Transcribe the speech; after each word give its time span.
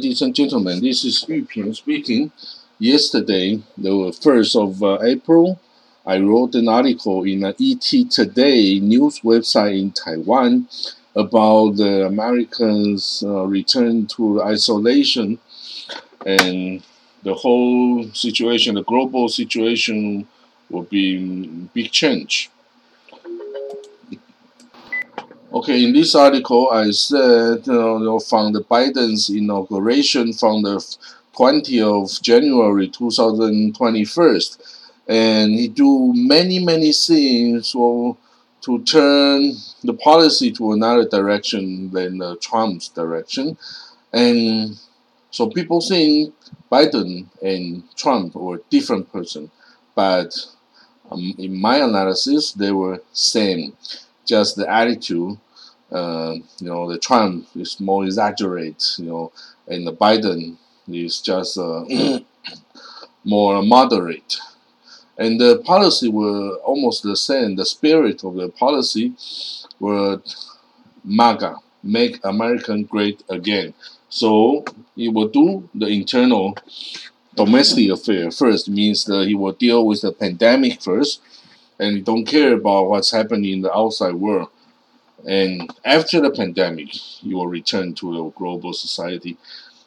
Ladies 0.00 0.22
and 0.22 0.34
gentlemen, 0.34 0.80
this 0.80 1.04
is 1.04 1.28
Yu 1.28 1.44
Ping 1.44 1.74
speaking. 1.74 2.32
Yesterday, 2.78 3.60
the 3.76 3.90
1st 3.90 4.56
of 4.56 4.82
uh, 4.82 4.98
April, 5.02 5.60
I 6.06 6.18
wrote 6.20 6.54
an 6.54 6.70
article 6.70 7.24
in 7.24 7.44
an 7.44 7.52
ETtoday 7.52 8.80
news 8.80 9.20
website 9.20 9.78
in 9.78 9.92
Taiwan 9.92 10.66
about 11.14 11.76
the 11.76 12.06
Americans' 12.06 13.22
uh, 13.26 13.44
return 13.44 14.06
to 14.16 14.42
isolation 14.42 15.38
and 16.24 16.82
the 17.22 17.34
whole 17.34 18.10
situation, 18.14 18.76
the 18.76 18.84
global 18.84 19.28
situation 19.28 20.26
will 20.70 20.84
be 20.84 21.18
big 21.74 21.90
change. 21.90 22.48
Okay, 25.52 25.82
in 25.82 25.92
this 25.92 26.14
article, 26.14 26.70
I 26.70 26.92
said 26.92 27.66
you 27.66 27.72
know, 27.72 28.20
from 28.20 28.52
the 28.52 28.62
Biden's 28.62 29.28
inauguration 29.28 30.32
from 30.32 30.62
the 30.62 30.76
20th 31.34 32.04
of 32.04 32.22
January 32.22 32.86
2021, 32.86 34.40
and 35.08 35.52
he 35.52 35.66
do 35.66 36.12
many 36.14 36.64
many 36.64 36.92
things 36.92 37.72
to 37.72 38.16
turn 38.84 39.54
the 39.82 39.94
policy 39.94 40.52
to 40.52 40.70
another 40.70 41.08
direction 41.08 41.90
than 41.90 42.22
uh, 42.22 42.36
Trump's 42.40 42.88
direction, 42.88 43.58
and 44.12 44.78
so 45.32 45.50
people 45.50 45.80
think 45.80 46.32
Biden 46.70 47.26
and 47.42 47.82
Trump 47.96 48.36
were 48.36 48.62
different 48.70 49.12
person, 49.12 49.50
but 49.96 50.32
um, 51.10 51.34
in 51.38 51.60
my 51.60 51.78
analysis, 51.78 52.52
they 52.52 52.70
were 52.70 53.02
same. 53.12 53.72
Just 54.30 54.54
the 54.54 54.66
attitude, 54.70 55.38
uh, 55.90 56.34
you 56.60 56.68
know, 56.70 56.88
the 56.92 56.98
Trump 56.98 57.48
is 57.56 57.80
more 57.80 58.04
exaggerate, 58.04 58.82
you 58.98 59.06
know, 59.06 59.32
and 59.66 59.84
the 59.84 59.92
Biden 59.92 60.56
is 60.86 61.20
just 61.20 61.58
uh, 61.58 61.84
more 63.24 63.60
moderate. 63.62 64.36
And 65.18 65.40
the 65.40 65.58
policy 65.72 66.08
were 66.08 66.56
almost 66.70 67.02
the 67.02 67.16
same. 67.16 67.56
The 67.56 67.66
spirit 67.66 68.22
of 68.22 68.36
the 68.36 68.48
policy 68.50 69.14
were 69.80 70.22
MAGA, 71.04 71.56
make 71.82 72.14
American 72.24 72.84
great 72.84 73.24
again. 73.28 73.74
So 74.08 74.64
he 74.94 75.08
will 75.08 75.28
do 75.40 75.68
the 75.74 75.88
internal 75.88 76.56
domestic 77.34 77.90
affair 77.90 78.30
first 78.30 78.68
means 78.68 79.04
that 79.06 79.26
he 79.26 79.34
will 79.34 79.52
deal 79.66 79.86
with 79.86 80.02
the 80.02 80.12
pandemic 80.12 80.80
first 80.80 81.20
and 81.80 82.04
don't 82.04 82.26
care 82.26 82.54
about 82.54 82.88
what's 82.90 83.12
happening 83.12 83.52
in 83.52 83.62
the 83.62 83.74
outside 83.74 84.14
world. 84.14 84.50
And 85.26 85.70
after 85.84 86.20
the 86.20 86.30
pandemic 86.30 86.90
you 87.22 87.36
will 87.36 87.48
return 87.48 87.94
to 87.96 88.14
the 88.14 88.24
global 88.38 88.72
society. 88.72 89.36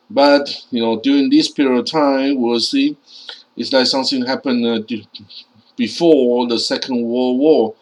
But 0.10 0.66
you 0.72 0.82
know 0.82 1.00
during 1.00 1.30
this 1.30 1.50
period 1.52 1.80
of 1.80 1.86
time 1.86 2.42
we'll 2.42 2.60
see 2.60 2.98
it's 3.58 3.74
like 3.74 3.88
something 3.88 4.26
happened 4.26 4.66
uh, 4.66 4.82
before 5.76 6.48
the 6.48 6.60
second 6.60 7.04
world 7.04 7.40
war 7.40 7.76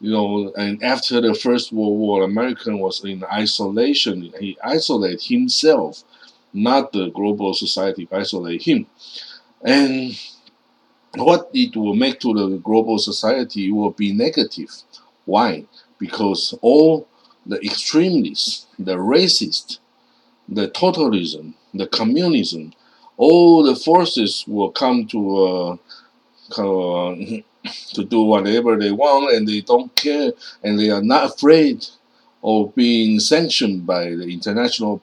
you 0.00 0.10
know 0.12 0.52
and 0.56 0.82
after 0.82 1.20
the 1.20 1.34
first 1.34 1.72
world 1.72 1.98
war 1.98 2.22
american 2.24 2.78
was 2.78 3.04
in 3.04 3.24
isolation. 3.24 4.32
He 4.40 4.58
isolated 4.64 5.22
himself 5.22 6.04
not 6.52 6.92
the 6.92 7.10
global 7.10 7.54
society 7.54 8.08
isolate 8.12 8.62
him. 8.62 8.86
And 9.62 10.18
what 11.16 11.50
it 11.52 11.76
will 11.76 11.94
make 11.94 12.20
to 12.20 12.32
the 12.34 12.58
global 12.58 12.98
society 12.98 13.70
will 13.70 13.90
be 13.90 14.12
negative. 14.12 14.70
Why? 15.24 15.66
Because 15.98 16.54
all 16.62 17.06
the 17.46 17.60
extremists, 17.60 18.66
the 18.78 18.96
racist, 18.96 19.78
the 20.48 20.68
totalism, 20.68 21.54
the 21.74 21.86
communism, 21.86 22.72
all 23.16 23.62
the 23.62 23.76
forces 23.76 24.44
will 24.46 24.70
come 24.70 25.06
to 25.08 25.36
uh, 25.46 25.76
uh, 26.58 27.14
to 27.94 28.04
do 28.04 28.22
whatever 28.22 28.76
they 28.76 28.90
want, 28.90 29.34
and 29.34 29.46
they 29.46 29.60
don't 29.60 29.94
care, 29.94 30.32
and 30.62 30.78
they 30.78 30.90
are 30.90 31.02
not 31.02 31.34
afraid 31.34 31.86
of 32.42 32.74
being 32.74 33.20
sanctioned 33.20 33.86
by 33.86 34.06
the 34.06 34.26
international 34.26 35.00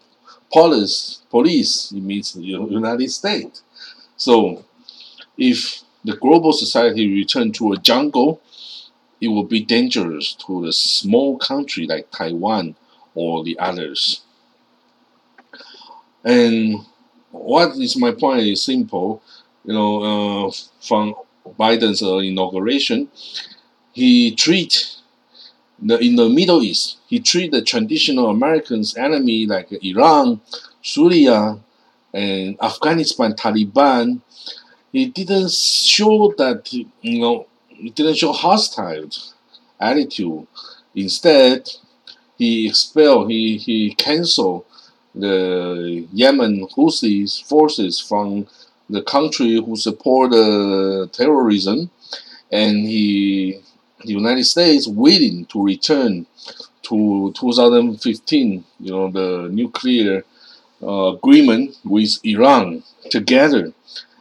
police, 0.52 1.22
police, 1.30 1.92
it 1.92 2.02
means 2.02 2.34
the 2.34 2.42
United 2.42 3.10
States. 3.10 3.62
So 4.18 4.66
if 5.38 5.84
the 6.04 6.16
global 6.16 6.54
society 6.54 7.14
return 7.14 7.52
to 7.54 7.74
a 7.74 7.78
jungle, 7.78 8.42
it 9.22 9.28
will 9.28 9.44
be 9.44 9.64
dangerous 9.64 10.34
to 10.48 10.66
a 10.66 10.72
small 10.74 11.38
country 11.38 11.86
like 11.86 12.10
Taiwan 12.12 12.76
or 13.16 13.44
the 13.44 13.58
others. 13.60 14.22
And 16.24 16.86
what 17.32 17.76
is 17.78 17.98
my 17.98 18.12
point 18.12 18.42
is 18.42 18.64
simple. 18.64 19.22
You 19.66 19.74
know, 19.74 20.48
uh, 20.48 20.52
from 20.82 21.16
Biden's 21.60 22.02
uh, 22.02 22.18
inauguration, 22.18 23.10
he 23.92 24.34
treat 24.34 24.96
the, 25.82 25.98
in 26.00 26.16
the 26.16 26.30
Middle 26.30 26.62
East, 26.62 26.98
he 27.08 27.20
treated 27.20 27.52
the 27.52 27.62
traditional 27.62 28.30
Americans 28.30 28.96
enemy 28.98 29.46
like 29.46 29.72
Iran, 29.84 30.42
Syria, 30.82 31.60
and 32.14 32.58
Afghanistan 32.62 33.34
Taliban. 33.34 34.22
He 34.92 35.08
didn't 35.08 35.52
show 35.52 36.34
that 36.38 36.72
you 36.74 37.20
know 37.22 37.48
he 37.68 37.90
didn't 37.90 38.16
show 38.18 38.32
hostile 38.32 39.10
attitude. 39.80 40.48
Instead, 40.96 41.70
he 42.38 42.68
expelled, 42.68 43.30
he 43.30 43.58
he 43.58 43.94
canceled 43.96 44.66
the 45.16 46.08
Yemen 46.14 46.68
Houthi 46.76 47.28
forces 47.48 48.00
from 48.00 48.48
the 48.90 49.02
country 49.04 49.56
who 49.56 49.76
support 49.76 50.34
uh, 50.34 51.08
terrorism, 51.12 51.90
and 52.52 52.86
he 52.88 53.60
the 54.06 54.14
United 54.14 54.46
States 54.46 54.88
willing 54.88 55.46
to 55.48 55.62
return 55.64 56.26
to 56.84 57.32
2015, 57.34 58.64
you 58.80 58.92
know, 58.92 59.12
the 59.12 59.50
nuclear 59.52 60.24
uh, 60.82 61.14
agreement 61.16 61.78
with 61.84 62.20
Iran 62.24 62.84
together, 63.10 63.74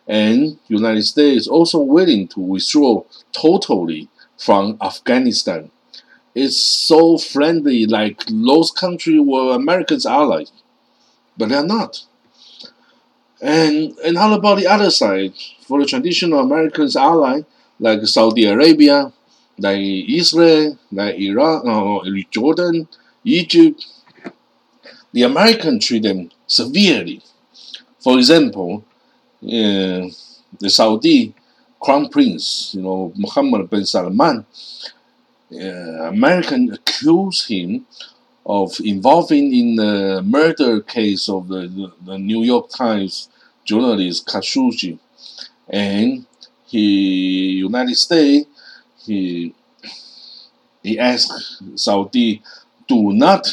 and 0.09 0.59
United 0.69 1.03
States 1.03 1.47
also 1.47 1.79
willing 1.79 2.27
to 2.29 2.41
withdraw 2.41 3.05
totally 3.33 4.09
from 4.39 4.79
Afghanistan. 4.81 5.71
It's 6.35 6.57
so 6.57 7.19
friendly, 7.19 7.85
like 7.85 8.25
those 8.27 8.71
countries 8.71 9.21
were 9.21 9.55
Americans' 9.55 10.07
allies, 10.07 10.51
but 11.37 11.51
they're 11.51 11.65
not. 11.65 12.05
And 13.41 13.97
and 14.05 14.17
how 14.17 14.33
about 14.33 14.59
the 14.59 14.67
other 14.67 14.91
side? 14.91 15.35
For 15.63 15.81
the 15.81 15.87
traditional 15.87 16.41
Americans' 16.41 16.97
ally, 16.97 17.43
like 17.79 18.01
Saudi 18.07 18.47
Arabia, 18.47 19.13
like 19.59 19.79
Israel, 19.81 20.79
like 20.91 21.19
Iraq, 21.19 21.65
or 21.65 22.07
uh, 22.07 22.11
Jordan, 22.31 22.89
Egypt, 23.25 23.85
the 25.13 25.23
Americans 25.23 25.85
treat 25.87 26.03
them 26.05 26.31
severely. 26.47 27.21
For 28.01 28.17
example, 28.17 28.85
uh, 29.43 30.09
the 30.61 30.69
Saudi 30.69 31.35
crown 31.81 32.09
prince, 32.09 32.75
you 32.75 32.83
know, 32.83 33.13
Mohammed 33.17 33.71
bin 33.71 33.85
Salman, 33.87 34.45
uh, 35.53 35.57
American 35.57 36.73
accused 36.73 37.49
him 37.49 37.87
of 38.45 38.75
involving 38.81 39.55
in 39.55 39.77
the 39.77 40.23
murder 40.25 40.81
case 40.81 41.29
of 41.29 41.49
the, 41.49 41.69
the, 41.69 41.93
the 42.05 42.19
New 42.19 42.43
York 42.43 42.71
Times 42.71 43.29
journalist 43.65 44.27
Khashoggi, 44.27 44.99
and 45.69 46.27
he 46.67 47.59
United 47.59 47.97
States 47.97 48.47
he 49.05 49.55
he 50.83 50.99
asked 50.99 51.63
Saudi 51.77 52.43
do 52.87 53.13
not 53.13 53.47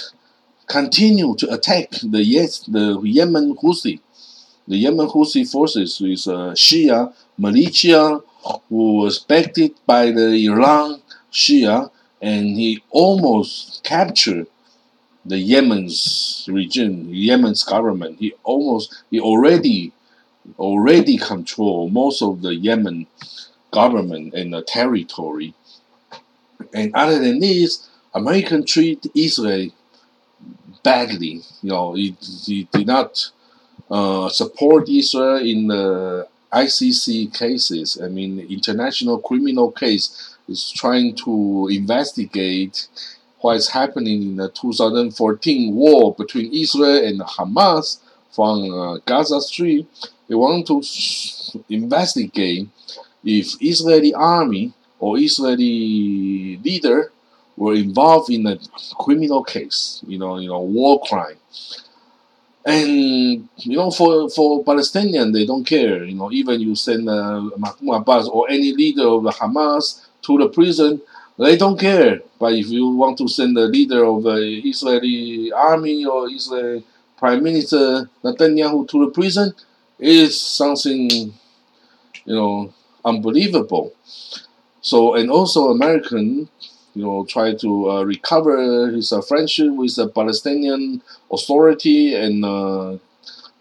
continue 0.68 1.36
to 1.36 1.54
attack 1.54 1.90
the 2.04 2.24
yes 2.24 2.60
the 2.60 3.00
Yemen 3.04 3.56
Houthi. 3.58 4.00
The 4.68 4.78
Yemen 4.78 5.08
Houthi 5.08 5.50
forces 5.50 6.02
is 6.02 6.28
a 6.28 6.36
uh, 6.36 6.54
Shia 6.54 7.14
militia 7.38 8.22
who 8.70 8.94
was 8.94 9.20
backed 9.20 9.86
by 9.86 10.12
the 10.12 10.46
Iran 10.48 11.02
Shia 11.32 11.92
and 12.22 12.56
he 12.56 12.82
almost 12.90 13.84
captured 13.84 14.48
the 15.26 15.38
Yemen's 15.38 16.48
regime, 16.52 17.10
Yemen's 17.12 17.64
government. 17.64 18.20
He 18.20 18.34
almost 18.44 19.04
he 19.12 19.20
already 19.20 19.92
already 20.58 21.18
control 21.18 21.90
most 21.90 22.22
of 22.22 22.42
the 22.42 22.56
Yemen 22.56 23.08
government 23.72 24.34
and 24.34 24.54
the 24.54 24.62
territory. 24.62 25.54
And 26.74 26.92
other 26.96 27.20
than 27.20 27.40
this, 27.40 27.88
American 28.14 28.66
treat 28.66 29.06
Israel 29.14 29.70
badly. 30.84 31.42
You 31.62 31.70
know, 31.70 31.94
he, 31.94 32.16
he 32.46 32.68
did 32.72 32.88
not 32.88 33.32
uh, 33.90 34.30
support 34.30 34.90
Israel 34.90 35.38
in 35.38 35.68
the 35.68 36.28
ICC 36.52 37.34
cases. 37.38 38.00
I 38.02 38.08
mean, 38.08 38.40
international 38.40 39.20
criminal 39.20 39.72
case 39.72 40.38
is 40.48 40.72
trying 40.72 41.16
to 41.18 41.68
investigate 41.72 42.88
what 43.40 43.58
is 43.58 43.70
happening 43.70 44.22
in 44.24 44.36
the 44.38 44.50
2014 44.50 45.76
war 45.76 46.16
between 46.16 46.54
Israel 46.54 47.06
and 47.06 47.20
Hamas 47.22 48.00
from 48.32 48.72
uh, 48.72 48.98
Gaza 49.06 49.42
Strip. 49.42 49.86
They 50.28 50.36
want 50.36 50.66
to 50.68 50.82
investigate 51.70 52.68
if 53.24 53.56
Israeli 53.62 54.14
army 54.14 54.74
or 55.00 55.20
Israeli 55.20 56.58
leader 56.64 57.12
were 57.58 57.76
involved 57.76 58.30
in 58.32 58.48
a 58.48 58.58
criminal 59.00 59.44
case, 59.44 60.04
you 60.08 60.18
know, 60.18 60.38
you 60.38 60.50
know, 60.50 60.62
war 60.62 61.02
crime. 61.08 61.38
And 62.66 63.48
you 63.58 63.78
know, 63.78 63.92
for 63.92 64.28
for 64.30 64.64
Palestinian, 64.64 65.32
they 65.32 65.46
don't 65.46 65.64
care. 65.64 66.04
You 66.04 66.16
know, 66.16 66.32
even 66.32 66.60
you 66.60 66.76
send 66.76 67.08
uh, 67.08 67.42
Mahmoud 67.58 68.02
Abbas 68.02 68.28
or 68.28 68.50
any 68.50 68.74
leader 68.74 69.08
of 69.08 69.24
the 69.24 69.30
Hamas 69.32 70.02
to 70.24 70.38
the 70.40 70.50
prison, 70.50 71.00
they 71.38 71.58
don't 71.58 71.80
care. 71.80 72.22
But 72.40 72.54
if 72.54 72.70
you 72.70 72.90
want 72.90 73.20
to 73.20 73.28
send 73.28 73.56
the 73.56 73.68
leader 73.68 74.04
of 74.04 74.24
the 74.24 74.40
Israeli 74.66 75.52
army 75.52 76.06
or 76.06 76.28
Israeli 76.32 76.84
Prime 77.18 77.44
Minister 77.44 78.10
Netanyahu 78.24 78.88
to 78.90 79.06
the 79.06 79.12
prison, 79.12 79.54
is 80.00 80.42
something, 80.42 81.10
you 81.10 82.36
know, 82.36 82.74
unbelievable. 83.04 83.94
So, 84.82 85.16
and 85.16 85.30
also 85.32 85.70
American 85.70 86.50
you 86.96 87.04
know, 87.04 87.26
try 87.26 87.54
to 87.54 87.92
uh, 87.92 88.04
recover 88.04 88.90
his 88.90 89.12
uh, 89.12 89.22
friendship 89.22 89.72
with 89.74 89.96
the 89.96 90.08
Palestinian 90.08 91.02
Authority 91.32 92.16
and 92.16 92.46
uh, 92.46 92.98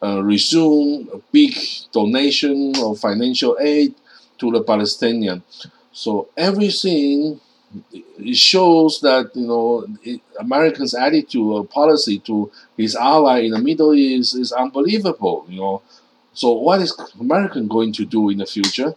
uh, 0.02 0.22
resume 0.22 1.08
a 1.12 1.18
big 1.32 1.56
donation 1.92 2.72
of 2.76 2.98
financial 3.00 3.56
aid 3.60 3.94
to 4.38 4.50
the 4.50 4.62
Palestinian. 4.62 5.42
So 5.92 6.28
everything 6.36 7.40
it 7.92 8.36
shows 8.36 9.00
that 9.00 9.30
you 9.34 9.46
know 9.46 9.86
it, 10.02 10.20
Americans' 10.38 10.94
attitude 10.94 11.42
or 11.42 11.64
policy 11.64 12.18
to 12.20 12.50
his 12.76 12.94
ally 12.94 13.40
in 13.40 13.50
the 13.50 13.58
Middle 13.58 13.94
East 13.94 14.36
is 14.36 14.52
unbelievable. 14.52 15.46
You 15.48 15.60
know, 15.60 15.82
so 16.32 16.52
what 16.52 16.80
is 16.80 16.96
American 17.18 17.66
going 17.66 17.92
to 17.94 18.04
do 18.04 18.30
in 18.30 18.38
the 18.38 18.46
future? 18.46 18.94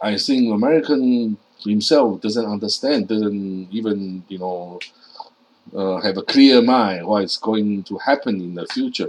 I 0.00 0.16
think 0.16 0.52
American 0.52 1.36
himself 1.70 2.20
doesn't 2.20 2.46
understand, 2.46 3.08
doesn't 3.08 3.68
even 3.72 4.24
you 4.28 4.38
know 4.38 4.78
uh, 5.74 6.00
have 6.00 6.16
a 6.16 6.22
clear 6.22 6.62
mind 6.62 7.06
what's 7.06 7.36
going 7.36 7.82
to 7.84 7.98
happen 7.98 8.40
in 8.40 8.54
the 8.54 8.66
future. 8.66 9.08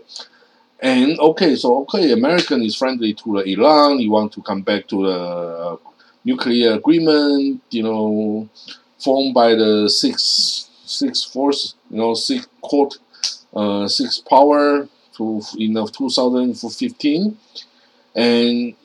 And 0.79 1.19
okay, 1.19 1.55
so 1.55 1.81
okay, 1.83 2.11
American 2.11 2.61
is 2.61 2.75
friendly 2.75 3.13
to 3.15 3.37
Iran. 3.39 3.99
You 3.99 4.11
want 4.11 4.33
to 4.33 4.41
come 4.41 4.61
back 4.61 4.87
to 4.87 5.03
the 5.03 5.79
nuclear 6.23 6.73
agreement, 6.73 7.61
you 7.69 7.83
know, 7.83 8.49
formed 8.99 9.33
by 9.33 9.55
the 9.55 9.89
six 9.89 10.69
six 10.85 11.23
force, 11.23 11.75
you 11.89 11.97
know, 11.97 12.13
six 12.13 12.47
court, 12.61 12.97
uh, 13.55 13.87
six 13.87 14.19
power 14.19 14.87
to 15.17 15.41
in 15.57 15.77
of 15.77 15.91
2015, 15.93 17.37
and 18.15 18.75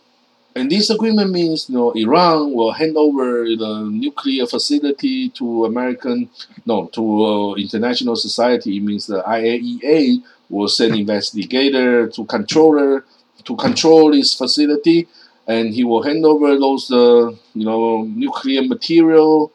and 0.54 0.70
this 0.70 0.90
agreement 0.90 1.30
means 1.30 1.68
you 1.68 1.76
know 1.76 1.92
Iran 1.92 2.52
will 2.52 2.72
hand 2.72 2.96
over 2.96 3.44
the 3.44 3.88
nuclear 3.90 4.46
facility 4.46 5.28
to 5.30 5.64
American, 5.64 6.28
no, 6.66 6.86
to 6.86 7.24
uh, 7.24 7.54
international 7.54 8.16
society. 8.16 8.78
It 8.78 8.82
means 8.82 9.06
the 9.06 9.22
IAEA 9.22 10.22
will 10.48 10.68
send 10.68 10.96
investigator 10.96 12.08
to 12.08 12.24
control 12.24 13.00
to 13.44 13.56
control 13.56 14.10
this 14.10 14.34
facility, 14.34 15.06
and 15.46 15.72
he 15.72 15.84
will 15.84 16.02
hand 16.02 16.24
over 16.24 16.58
those 16.58 16.90
uh, 16.90 17.30
you 17.54 17.64
know 17.64 18.02
nuclear 18.02 18.62
material 18.62 19.52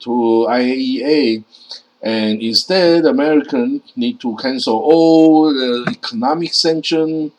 to 0.00 0.46
IAEA. 0.48 1.44
And 2.00 2.40
instead, 2.40 3.04
Americans 3.06 3.82
need 3.96 4.20
to 4.20 4.36
cancel 4.36 4.78
all 4.78 5.52
the 5.52 5.84
economic 5.90 6.54
sanction 6.54 7.32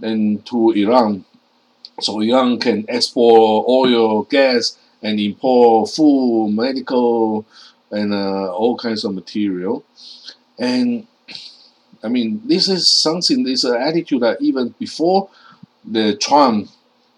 and 0.00 0.44
to 0.46 0.70
Iran 0.70 1.26
so 2.02 2.20
Iran 2.20 2.58
can 2.58 2.84
export 2.88 3.66
oil, 3.68 4.24
gas, 4.24 4.76
and 5.02 5.18
import 5.18 5.90
food, 5.90 6.50
medical, 6.50 7.46
and 7.90 8.12
uh, 8.12 8.52
all 8.52 8.76
kinds 8.76 9.04
of 9.04 9.14
material. 9.14 9.84
And 10.58 11.06
I 12.02 12.08
mean, 12.08 12.42
this 12.44 12.68
is 12.68 12.88
something, 12.88 13.42
this 13.44 13.64
is 13.64 13.70
an 13.70 13.80
attitude 13.80 14.22
that 14.22 14.40
even 14.40 14.74
before 14.78 15.28
the 15.84 16.16
Trump, 16.16 16.68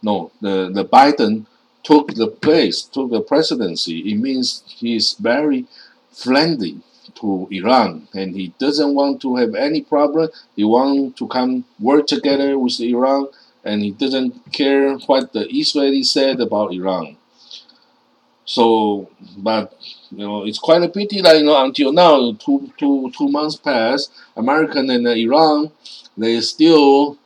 no, 0.03 0.33
the, 0.41 0.71
the 0.73 0.85
Biden 0.85 1.47
took 1.83 2.15
the 2.15 2.29
place, 2.29 2.83
took 2.83 3.11
the 3.11 3.21
presidency, 3.21 4.01
it 4.01 4.17
means 4.17 4.63
he's 4.67 5.15
very 5.15 5.67
friendly 6.13 6.81
to 7.17 7.49
Iran 7.51 8.09
and 8.15 8.35
he 8.35 8.55
doesn't 8.59 8.95
want 8.95 9.21
to 9.23 9.37
have 9.37 9.55
any 9.55 9.83
problem. 9.83 10.31
He 10.57 10.65
wants 10.65 11.19
to 11.19 11.29
come 11.29 11.65
work 11.79 12.07
together 12.07 12.59
with 12.59 12.81
Iran 12.81 13.29
and 13.65 13.83
he 13.83 13.91
didn't 13.91 14.53
care 14.53 14.95
what 15.07 15.33
the 15.33 15.45
Israelis 15.47 16.07
said 16.07 16.41
about 16.41 16.73
Iran. 16.73 17.17
So, 18.45 19.09
but 19.37 19.73
you 20.11 20.19
know, 20.27 20.45
it's 20.45 20.59
quite 20.59 20.83
a 20.83 20.89
pity 20.89 21.23
that 21.23 21.39
you 21.39 21.45
know 21.45 21.65
until 21.65 21.93
now, 21.93 22.33
two 22.33 22.73
two 22.77 23.11
two 23.17 23.29
months 23.29 23.57
passed, 23.57 24.13
American 24.37 24.91
and 24.91 25.07
Iran, 25.07 25.71
they 26.17 26.41
still 26.41 27.19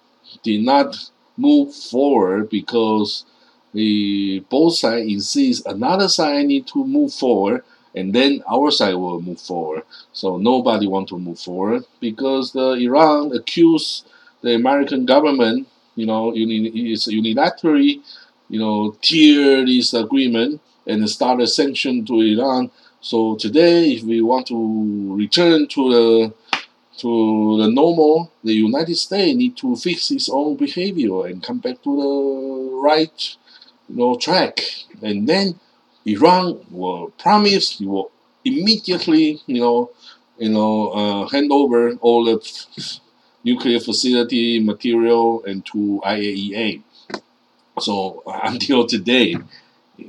did 0.42 0.62
not 0.62 1.10
move 1.36 1.74
forward 1.74 2.50
because 2.50 3.24
the 3.72 4.40
both 4.50 4.74
sides 4.76 5.10
insist 5.10 5.66
another 5.66 6.08
side 6.08 6.46
need 6.46 6.66
to 6.68 6.84
move 6.84 7.12
forward 7.12 7.62
and 7.94 8.14
then 8.14 8.42
our 8.50 8.70
side 8.70 8.94
will 8.94 9.20
move 9.20 9.40
forward. 9.40 9.82
So 10.12 10.36
nobody 10.36 10.86
want 10.86 11.08
to 11.08 11.18
move 11.18 11.38
forward 11.38 11.84
because 11.98 12.52
the 12.52 12.72
Iran 12.72 13.34
accused 13.34 14.06
the 14.42 14.54
American 14.54 15.06
government 15.06 15.66
you 15.96 16.06
know, 16.06 16.34
uni- 16.34 16.92
it's 16.92 17.08
unilaterally, 17.12 18.02
you 18.48 18.60
know, 18.60 18.96
tear 19.02 19.64
this 19.66 19.94
agreement 19.94 20.60
and 20.86 21.08
start 21.10 21.40
a 21.40 21.46
sanction 21.46 22.04
to 22.06 22.20
Iran. 22.20 22.70
So 23.00 23.36
today, 23.36 23.92
if 23.94 24.04
we 24.04 24.22
want 24.22 24.46
to 24.48 25.16
return 25.16 25.68
to 25.68 25.82
the 25.92 26.34
to 26.98 27.58
the 27.58 27.68
normal, 27.70 28.30
the 28.42 28.54
United 28.54 28.96
States 28.96 29.36
need 29.36 29.56
to 29.58 29.76
fix 29.76 30.10
its 30.10 30.28
own 30.30 30.56
behavior 30.56 31.26
and 31.26 31.42
come 31.42 31.58
back 31.58 31.82
to 31.82 31.96
the 31.96 32.70
right, 32.80 33.36
you 33.88 33.96
know, 33.96 34.16
track. 34.16 34.60
And 35.02 35.28
then 35.28 35.60
Iran 36.06 36.60
will 36.70 37.10
promise, 37.18 37.80
you 37.80 37.88
will 37.90 38.10
immediately, 38.44 39.40
you 39.46 39.60
know, 39.60 39.90
you 40.38 40.50
know, 40.50 40.88
uh, 40.90 41.28
hand 41.28 41.50
over 41.52 41.92
all 41.96 42.24
the 42.24 42.38
nuclear 43.46 43.78
facility 43.78 44.58
material 44.58 45.44
and 45.44 45.64
to 45.66 46.02
IAEA. 46.04 46.82
So 47.80 48.22
until 48.42 48.86
today, 48.86 49.36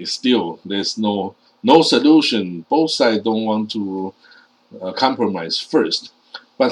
still 0.03 0.59
there's 0.65 0.97
no 0.97 1.35
no 1.63 1.81
solution. 1.81 2.65
Both 2.69 2.91
sides 2.91 3.23
don't 3.23 3.45
want 3.45 3.71
to 3.71 4.13
uh, 4.81 4.93
compromise 4.93 5.59
first, 5.59 6.11
but 6.57 6.71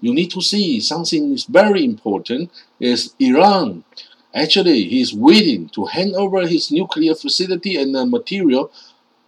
you 0.00 0.14
need 0.14 0.30
to 0.30 0.40
see 0.40 0.80
something 0.80 1.32
is 1.32 1.44
very 1.44 1.84
important. 1.84 2.50
Is 2.78 3.14
Iran 3.18 3.84
actually 4.34 4.84
he's 4.84 5.12
willing 5.14 5.68
to 5.70 5.86
hand 5.86 6.14
over 6.14 6.46
his 6.46 6.70
nuclear 6.70 7.14
facility 7.14 7.76
and 7.80 7.94
the 7.94 8.04
material 8.06 8.70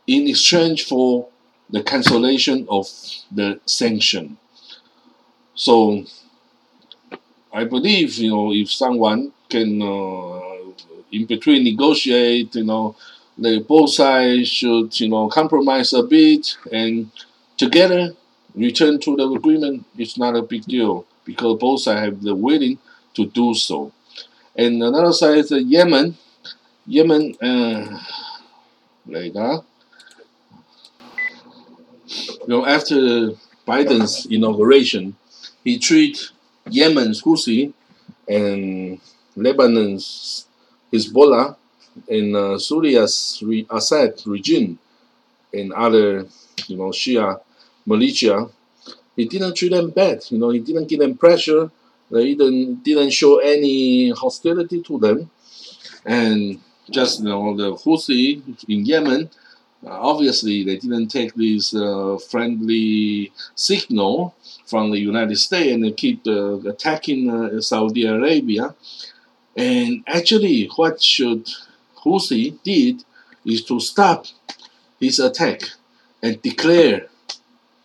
in 0.06 0.28
exchange 0.28 0.84
for 0.86 1.28
the 1.70 1.82
cancellation 1.82 2.66
of 2.68 2.86
the 3.32 3.60
sanction. 3.66 4.38
So 5.54 6.04
I 7.58 7.64
believe 7.64 8.14
you 8.18 8.30
know 8.30 8.52
if 8.52 8.70
someone 8.70 9.32
can 9.48 9.82
uh, 9.82 10.40
in 11.10 11.26
between 11.26 11.64
negotiate, 11.64 12.54
you 12.54 12.62
know, 12.62 12.94
the 13.36 13.58
both 13.58 13.90
sides 13.90 14.48
should 14.48 15.00
you 15.00 15.08
know 15.08 15.26
compromise 15.28 15.92
a 15.92 16.04
bit 16.04 16.56
and 16.70 17.10
together 17.56 18.14
return 18.54 19.00
to 19.00 19.16
the 19.16 19.28
agreement. 19.28 19.84
It's 19.96 20.16
not 20.16 20.36
a 20.36 20.42
big 20.42 20.66
deal 20.66 21.04
because 21.24 21.58
both 21.58 21.80
sides 21.80 22.00
have 22.00 22.22
the 22.22 22.36
willing 22.36 22.78
to 23.14 23.26
do 23.26 23.52
so. 23.54 23.90
And 24.54 24.80
another 24.80 25.12
side 25.12 25.38
is 25.38 25.50
Yemen. 25.50 26.16
Yemen, 26.86 27.34
uh, 27.42 27.98
like 29.04 29.32
that. 29.32 29.64
You 32.06 32.48
know, 32.48 32.66
after 32.66 33.32
Biden's 33.66 34.26
inauguration, 34.26 35.16
he 35.64 35.76
treated 35.78 36.30
Yemen's 36.70 37.22
Houthi 37.22 37.72
and 38.28 39.00
Lebanon's 39.36 40.46
Hezbollah 40.92 41.56
and 42.08 42.36
uh, 42.36 42.58
Syria's 42.58 43.42
re- 43.44 43.66
Assad 43.70 44.20
regime 44.26 44.78
and 45.52 45.72
other, 45.72 46.26
you 46.68 46.76
know, 46.76 46.90
Shia 46.90 47.40
militia, 47.86 48.48
he 49.16 49.26
didn't 49.26 49.54
treat 49.56 49.72
them 49.72 49.90
bad. 49.90 50.24
You 50.30 50.38
know, 50.38 50.50
he 50.50 50.60
didn't 50.60 50.88
give 50.88 51.00
them 51.00 51.16
pressure. 51.16 51.70
They 52.10 52.34
didn't 52.34 52.84
didn't 52.84 53.10
show 53.10 53.38
any 53.38 54.10
hostility 54.10 54.82
to 54.82 54.98
them, 54.98 55.30
and 56.04 56.60
just 56.90 57.20
you 57.20 57.26
know 57.28 57.56
the 57.56 57.74
Houthi 57.74 58.42
in 58.68 58.84
Yemen, 58.86 59.30
obviously, 59.86 60.64
they 60.64 60.76
didn't 60.76 61.08
take 61.08 61.34
this 61.34 61.74
uh, 61.74 62.18
friendly 62.30 63.32
signal 63.54 64.34
from 64.66 64.90
the 64.90 64.98
United 64.98 65.36
States 65.36 65.72
and 65.72 65.84
they 65.84 65.92
keep 65.92 66.26
uh, 66.26 66.58
attacking 66.60 67.30
uh, 67.30 67.60
Saudi 67.60 68.06
Arabia. 68.06 68.74
And 69.56 70.04
actually, 70.06 70.68
what 70.76 71.02
should 71.02 71.48
Houthi 72.04 72.62
did 72.62 73.04
is 73.44 73.64
to 73.64 73.80
stop 73.80 74.26
his 75.00 75.18
attack 75.18 75.62
and 76.22 76.40
declare 76.42 77.06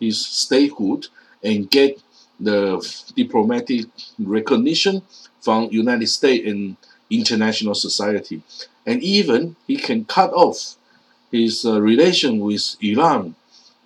his 0.00 0.24
statehood 0.24 1.08
and 1.42 1.70
get 1.70 2.00
the 2.40 2.84
diplomatic 3.14 3.86
recognition 4.18 5.02
from 5.40 5.68
United 5.70 6.08
States 6.08 6.48
and 6.48 6.76
international 7.10 7.74
society. 7.74 8.42
And 8.86 9.02
even 9.02 9.56
he 9.66 9.76
can 9.76 10.04
cut 10.04 10.32
off 10.32 10.76
his 11.34 11.64
uh, 11.66 11.80
relation 11.80 12.38
with 12.38 12.76
Iran 12.80 13.34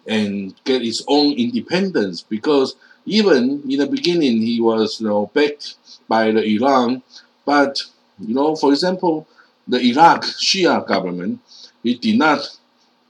and 0.07 0.55
get 0.65 0.83
his 0.83 1.03
own 1.09 1.33
independence 1.33 2.23
because 2.23 2.77
even 3.07 3.63
in 3.69 3.79
the 3.79 3.87
beginning 3.87 4.43
he 4.43 4.61
was 4.61 5.01
you 5.01 5.09
know 5.09 5.31
backed 5.35 5.77
by 6.09 6.31
the 6.31 6.43
Iran, 6.57 7.03
but 7.47 7.83
you 8.21 8.35
know 8.35 8.55
for 8.55 8.71
example 8.73 9.27
the 9.67 9.81
Iraq 9.81 10.25
Shia 10.25 10.87
government 10.87 11.41
he 11.83 11.95
did 11.95 12.19
not 12.19 12.41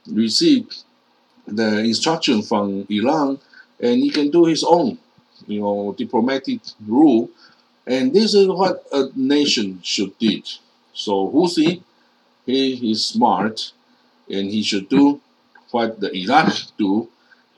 receive 0.06 0.64
the 1.46 1.78
instruction 1.80 2.42
from 2.42 2.86
Iran 2.90 3.38
and 3.80 3.96
he 3.98 4.10
can 4.10 4.30
do 4.30 4.44
his 4.44 4.62
own 4.64 4.98
you 5.46 5.60
know 5.60 5.94
diplomatic 5.98 6.60
rule. 6.86 7.30
And 7.86 8.12
this 8.12 8.34
is 8.34 8.46
what 8.48 8.84
a 8.92 9.08
nation 9.16 9.80
should 9.82 10.16
do. 10.18 10.42
So 10.92 11.30
Houthi 11.34 11.82
he 12.46 12.92
is 12.92 13.04
smart 13.04 13.72
and 14.30 14.50
he 14.50 14.62
should 14.62 14.88
do 14.88 15.20
what 15.70 16.00
the 16.00 16.14
Iraq 16.14 16.52
do 16.78 17.08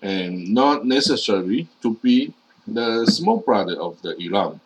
and 0.02 0.48
not 0.52 0.84
necessarily 0.86 1.68
to 1.82 1.94
be 1.96 2.32
the 2.66 3.06
small 3.06 3.38
brother 3.38 3.76
of 3.80 4.00
the 4.02 4.16
Iran. 4.18 4.60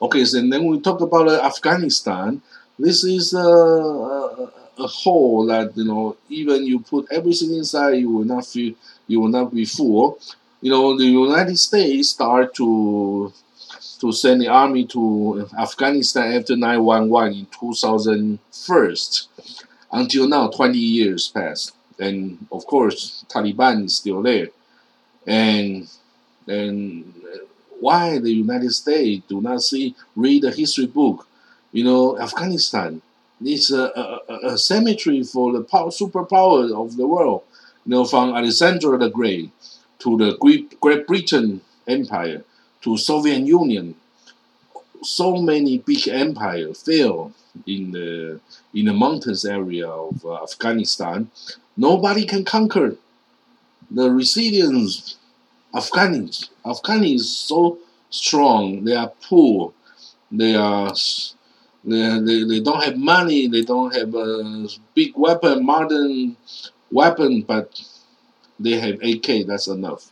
Okay, 0.00 0.24
so 0.24 0.40
then 0.40 0.64
we 0.66 0.80
talk 0.80 1.00
about 1.00 1.28
uh, 1.28 1.40
Afghanistan. 1.42 2.40
This 2.78 3.02
is 3.04 3.32
a, 3.32 3.38
a, 3.38 4.52
a 4.78 4.86
hole 4.86 5.46
that 5.46 5.76
you 5.76 5.84
know 5.84 6.16
even 6.28 6.66
you 6.66 6.80
put 6.80 7.06
everything 7.10 7.54
inside, 7.54 7.92
you 7.94 8.10
will 8.10 8.24
not 8.24 8.46
feel 8.46 8.74
you 9.06 9.20
will 9.20 9.28
not 9.28 9.54
be 9.54 9.64
full. 9.64 10.18
You 10.60 10.70
know 10.70 10.96
the 10.96 11.04
United 11.04 11.58
States 11.58 12.10
start 12.10 12.54
to 12.56 13.32
to 14.00 14.12
send 14.12 14.42
the 14.42 14.48
army 14.48 14.84
to 14.84 15.48
Afghanistan 15.58 16.34
after 16.34 16.56
911 16.56 17.32
in 17.32 17.46
2001 17.46 18.38
until 19.96 20.28
now, 20.28 20.48
20 20.48 20.76
years 20.78 21.28
passed. 21.28 21.72
And 21.98 22.46
of 22.52 22.66
course, 22.66 23.24
Taliban 23.28 23.86
is 23.86 23.96
still 23.96 24.22
there. 24.22 24.48
And 25.26 25.88
and 26.46 27.12
why 27.80 28.18
the 28.18 28.30
United 28.30 28.72
States 28.72 29.24
do 29.26 29.40
not 29.40 29.62
see 29.62 29.94
read 30.14 30.42
the 30.42 30.50
history 30.50 30.86
book? 30.86 31.26
You 31.72 31.84
know, 31.84 32.18
Afghanistan 32.18 33.00
is 33.42 33.70
a, 33.70 33.84
a, 34.28 34.52
a 34.52 34.58
cemetery 34.58 35.22
for 35.22 35.52
the 35.52 35.62
power, 35.62 35.88
superpower 35.88 36.72
of 36.72 36.96
the 36.96 37.06
world. 37.06 37.42
You 37.86 37.90
know, 37.92 38.04
from 38.04 38.34
Alexander 38.34 38.98
the 38.98 39.08
Great 39.08 39.50
to 40.00 40.18
the 40.18 40.36
Great, 40.36 40.78
Great 40.78 41.06
Britain 41.06 41.62
Empire 41.86 42.44
to 42.82 42.98
Soviet 42.98 43.40
Union, 43.40 43.94
so 45.02 45.36
many 45.36 45.78
big 45.78 46.08
empires 46.08 46.82
fell 46.82 47.32
in 47.66 47.92
the 47.92 48.40
in 48.74 48.86
the 48.86 48.92
mountains 48.92 49.44
area 49.44 49.88
of 49.88 50.24
uh, 50.24 50.42
Afghanistan. 50.42 51.30
Nobody 51.76 52.24
can 52.26 52.44
conquer 52.44 52.96
the 53.90 54.10
resilience. 54.10 55.16
Afghans, 55.74 56.48
Afghans 56.64 57.28
so 57.28 57.78
strong. 58.08 58.84
They 58.84 58.96
are 58.96 59.12
poor. 59.22 59.72
They 60.30 60.54
are 60.54 60.92
they, 61.84 62.18
they, 62.20 62.42
they 62.44 62.60
don't 62.60 62.82
have 62.82 62.96
money. 62.96 63.46
They 63.46 63.62
don't 63.62 63.94
have 63.94 64.14
a 64.14 64.68
big 64.94 65.12
weapon, 65.16 65.64
modern 65.64 66.36
weapon, 66.90 67.42
but 67.42 67.80
they 68.58 68.78
have 68.80 69.02
AK. 69.02 69.46
That's 69.46 69.68
enough. 69.68 70.10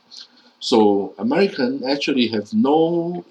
So 0.65 1.13
American 1.19 1.85
actually 1.85 2.29
have 2.29 2.55
no 2.55 3.23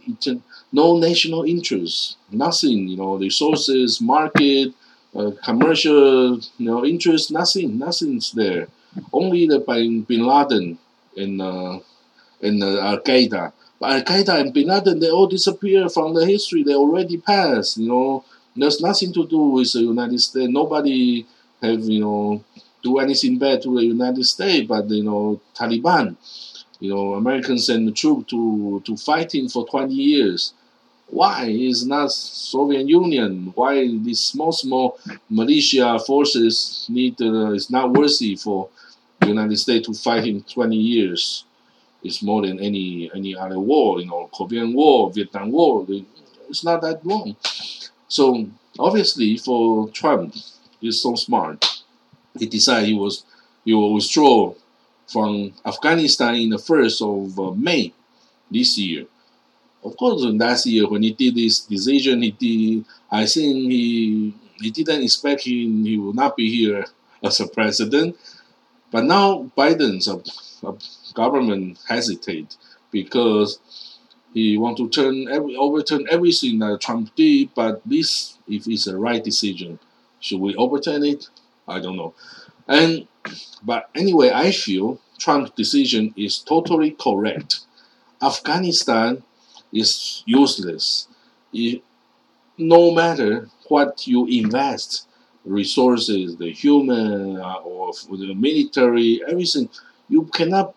no 0.72 0.98
national 1.00 1.42
interest, 1.46 2.18
nothing. 2.30 2.88
You 2.90 2.98
know, 2.98 3.16
resources, 3.16 4.00
market, 4.00 4.68
uh, 5.16 5.32
commercial, 5.44 6.38
you 6.60 6.66
know, 6.70 6.86
interest, 6.86 7.32
nothing, 7.32 7.80
nothing's 7.80 8.34
there. 8.34 8.68
Only 9.12 9.48
the 9.48 9.60
Bin, 9.60 10.04
Bin 10.04 10.22
Laden 10.28 10.78
and 11.18 11.42
uh, 11.42 11.80
and 12.40 12.62
uh, 12.62 12.90
Al 12.90 13.00
Qaeda. 13.00 13.52
But 13.80 13.90
Al 13.94 14.04
Qaeda 14.04 14.40
and 14.40 14.54
Bin 14.54 14.68
Laden, 14.68 15.00
they 15.00 15.10
all 15.10 15.26
disappear 15.26 15.90
from 15.90 16.14
the 16.14 16.28
history. 16.28 16.62
They 16.62 16.76
already 16.76 17.18
passed. 17.18 17.80
You 17.80 17.88
know, 17.88 18.26
there's 18.56 18.80
nothing 18.80 19.12
to 19.14 19.26
do 19.26 19.42
with 19.58 19.74
the 19.74 19.82
United 19.82 20.20
States. 20.20 20.54
Nobody 20.54 21.26
have 21.64 21.82
you 21.82 22.02
know 22.02 22.44
do 22.84 23.00
anything 23.00 23.40
bad 23.40 23.64
to 23.64 23.74
the 23.74 23.86
United 23.86 24.24
States, 24.26 24.68
but 24.68 24.88
you 24.92 25.04
know 25.04 25.42
Taliban 25.56 26.16
you 26.84 26.90
know, 26.90 27.14
Americans 27.14 27.68
send 27.68 27.88
the 27.88 27.94
troop 27.94 28.28
to, 28.28 28.84
to 28.86 28.98
fighting 28.98 29.48
for 29.48 29.66
20 29.66 29.94
years. 29.94 30.54
Why 31.08 31.46
is 31.46 31.88
not 31.88 32.12
Soviet 32.12 32.90
Union? 32.90 33.54
Why 33.56 33.88
these 33.88 34.20
small, 34.20 34.52
small 34.52 35.00
militia 35.30 35.98
forces 36.00 36.86
need 36.90 37.22
uh, 37.22 37.52
is 37.52 37.70
not 37.70 37.94
worthy 37.94 38.36
for 38.36 38.68
the 39.22 39.28
United 39.28 39.56
States 39.56 39.88
to 39.88 39.94
fight 39.94 40.28
in 40.28 40.44
20 40.44 40.76
years? 40.76 41.46
It's 42.04 42.22
more 42.22 42.46
than 42.46 42.60
any 42.60 43.10
any 43.16 43.34
other 43.34 43.60
war, 43.60 44.02
you 44.02 44.08
know, 44.08 44.30
Korean 44.38 44.74
War, 44.74 45.10
Vietnam 45.10 45.54
War. 45.54 45.88
It's 46.50 46.66
not 46.66 46.82
that 46.82 47.06
long. 47.06 47.38
So 48.10 48.46
obviously, 48.78 49.38
for 49.38 49.88
Trump, 49.92 50.36
he's 50.82 51.02
so 51.02 51.16
smart. 51.16 51.66
He 52.38 52.46
decided 52.46 52.90
he 52.90 52.94
was 52.94 53.24
he 53.64 53.74
will 53.74 53.94
withdraw 53.94 54.54
from 55.08 55.54
Afghanistan 55.66 56.36
in 56.36 56.50
the 56.50 56.58
first 56.58 57.02
of 57.02 57.40
uh, 57.40 57.52
May 57.52 57.94
this 58.50 58.78
year. 58.78 59.06
Of 59.84 59.98
course, 59.98 60.22
last 60.24 60.66
year 60.66 60.88
when 60.88 61.04
he 61.04 61.12
did 61.12 61.36
this 61.36 61.62
decision, 61.62 62.22
he 62.22 62.32
did. 62.32 62.86
I 63.12 63.26
think 63.26 63.72
he 63.72 64.34
he 64.62 64.72
didn't 64.72 65.04
expect 65.04 65.42
he, 65.42 65.70
he 65.84 65.98
will 65.98 66.14
not 66.14 66.38
be 66.38 66.50
here 66.50 66.86
as 67.24 67.40
a 67.40 67.48
president. 67.48 68.18
But 68.92 69.06
now 69.06 69.52
Biden's 69.58 70.08
government 71.14 71.80
hesitate 71.88 72.56
because 72.92 73.60
he 74.34 74.58
want 74.58 74.78
to 74.78 74.90
turn 74.90 75.28
every, 75.28 75.56
overturn 75.56 76.08
everything 76.10 76.60
that 76.60 76.80
Trump 76.82 77.14
did. 77.16 77.50
But 77.56 77.82
this, 77.86 78.38
if 78.48 78.68
it's 78.68 78.86
the 78.86 78.98
right 78.98 79.24
decision, 79.24 79.80
should 80.20 80.40
we 80.40 80.56
overturn 80.56 81.04
it? 81.04 81.28
I 81.68 81.80
don't 81.80 81.98
know. 81.98 82.14
And 82.68 83.08
but 83.64 83.90
anyway, 83.96 84.32
I 84.34 84.52
feel 84.52 85.00
Trump's 85.18 85.52
decision 85.52 86.14
is 86.18 86.40
totally 86.40 86.92
correct. 86.92 87.62
Afghanistan 88.22 89.24
is 89.72 90.24
useless. 90.26 91.08
It, 91.54 91.84
no 92.58 92.92
matter 92.92 93.50
what 93.68 94.08
you 94.08 94.28
invest, 94.28 95.08
resources, 95.46 96.38
the 96.38 96.52
human 96.52 97.38
uh, 97.38 97.56
or 97.64 97.94
the 98.12 98.34
military, 98.34 99.22
everything, 99.28 99.70
you 100.10 100.26
cannot 100.26 100.76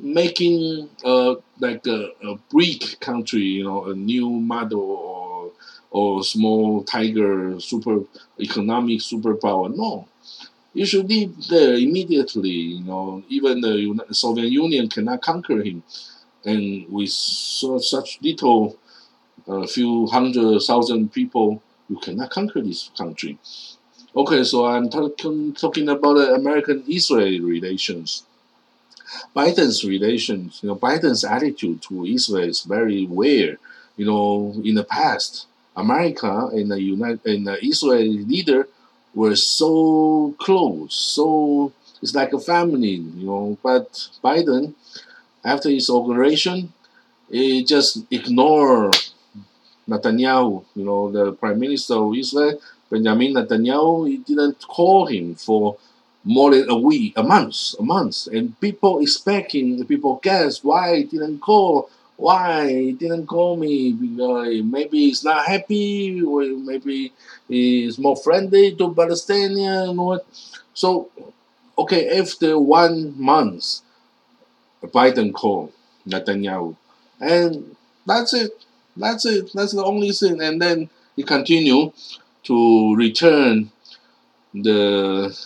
making 0.00 0.88
uh, 1.04 1.34
like 1.58 1.86
a, 1.86 2.10
a 2.24 2.36
BRIC 2.50 3.00
country, 3.00 3.42
you 3.42 3.64
know, 3.64 3.86
a 3.86 3.94
new 3.94 4.30
model 4.30 4.80
or 4.80 5.52
or 5.90 6.24
small 6.24 6.82
tiger 6.84 7.60
super 7.60 8.00
economic 8.40 9.00
superpower. 9.00 9.74
No, 9.74 10.08
you 10.74 10.86
should 10.86 11.08
leave 11.08 11.48
there 11.48 11.74
immediately. 11.74 12.50
You 12.50 12.84
know, 12.84 13.22
even 13.28 13.60
the 13.60 14.06
Soviet 14.10 14.50
Union 14.50 14.88
cannot 14.88 15.22
conquer 15.22 15.62
him, 15.62 15.82
and 16.44 16.88
with 16.88 17.10
so, 17.10 17.78
such 17.78 18.18
little, 18.22 18.78
a 19.46 19.52
uh, 19.52 19.66
few 19.66 20.06
hundred 20.06 20.60
thousand 20.62 21.12
people, 21.12 21.62
you 21.88 21.96
cannot 21.96 22.30
conquer 22.30 22.60
this 22.60 22.90
country. 22.96 23.38
Okay, 24.14 24.44
so 24.44 24.66
I'm 24.66 24.88
talking 24.90 25.54
talking 25.54 25.88
about 25.88 26.14
the 26.14 26.34
American-Israel 26.34 27.42
relations. 27.42 28.24
Biden's 29.36 29.84
relations, 29.84 30.60
you 30.62 30.68
know, 30.68 30.76
Biden's 30.76 31.24
attitude 31.24 31.82
to 31.82 32.06
Israel 32.06 32.48
is 32.48 32.62
very 32.62 33.04
weird. 33.06 33.58
You 33.96 34.06
know, 34.06 34.54
in 34.64 34.74
the 34.74 34.84
past, 34.84 35.46
America 35.76 36.48
and 36.52 36.70
the 36.70 36.80
United 36.80 37.24
and 37.26 37.46
the 37.46 37.64
Israeli 37.64 38.24
leader 38.24 38.68
were 39.14 39.36
so 39.36 40.34
close, 40.38 40.94
so 40.94 41.72
it's 42.00 42.14
like 42.14 42.32
a 42.32 42.40
family, 42.40 42.96
you 42.96 43.26
know. 43.26 43.58
But 43.62 44.08
Biden, 44.22 44.74
after 45.44 45.68
his 45.68 45.88
inauguration, 45.88 46.72
he 47.30 47.64
just 47.64 47.98
ignored 48.10 48.96
Netanyahu, 49.88 50.64
you 50.74 50.84
know, 50.84 51.10
the 51.10 51.32
prime 51.32 51.58
minister 51.58 51.94
of 51.94 52.14
Israel, 52.16 52.60
Benjamin 52.90 53.34
Netanyahu. 53.34 54.08
He 54.08 54.18
didn't 54.18 54.66
call 54.66 55.06
him 55.06 55.34
for 55.34 55.76
more 56.24 56.54
than 56.54 56.70
a 56.70 56.76
week, 56.76 57.14
a 57.16 57.22
month, 57.22 57.74
a 57.78 57.82
month, 57.82 58.28
and 58.28 58.58
people 58.60 59.00
expecting, 59.00 59.84
people 59.86 60.20
guess 60.22 60.62
why 60.62 60.98
he 60.98 61.04
didn't 61.04 61.40
call, 61.40 61.90
why 62.16 62.68
he 62.68 62.92
didn't 62.92 63.26
call 63.26 63.56
me 63.56 63.92
because 63.92 64.62
maybe 64.62 65.06
he's 65.06 65.24
not 65.24 65.46
happy, 65.46 66.22
or 66.22 66.42
maybe 66.44 67.12
he's 67.48 67.98
more 67.98 68.16
friendly 68.16 68.74
to 68.76 68.94
Palestinian, 68.94 69.96
what? 69.96 70.26
So, 70.74 71.10
okay, 71.76 72.18
after 72.18 72.58
one 72.58 73.14
month, 73.20 73.80
Biden 74.84 75.32
called 75.32 75.72
Netanyahu, 76.06 76.76
and 77.20 77.76
that's 78.06 78.34
it. 78.34 78.52
That's 78.96 79.24
it. 79.24 79.50
That's 79.54 79.72
the 79.72 79.84
only 79.84 80.12
thing. 80.12 80.40
And 80.42 80.60
then 80.60 80.90
he 81.16 81.22
continued 81.22 81.92
to 82.44 82.94
return 82.94 83.70
the 84.54 85.36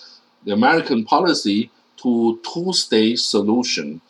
the 0.45 0.53
American 0.53 1.05
policy 1.05 1.71
to 1.99 2.39
two-state 2.43 3.19
solution. 3.19 4.01